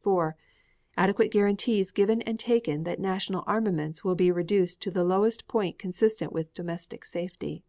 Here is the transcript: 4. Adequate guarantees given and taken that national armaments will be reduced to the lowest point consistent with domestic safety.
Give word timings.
4. 0.00 0.34
Adequate 0.96 1.30
guarantees 1.30 1.90
given 1.90 2.22
and 2.22 2.38
taken 2.38 2.84
that 2.84 2.98
national 2.98 3.44
armaments 3.46 4.02
will 4.02 4.14
be 4.14 4.30
reduced 4.32 4.80
to 4.80 4.90
the 4.90 5.04
lowest 5.04 5.46
point 5.46 5.78
consistent 5.78 6.32
with 6.32 6.54
domestic 6.54 7.04
safety. 7.04 7.62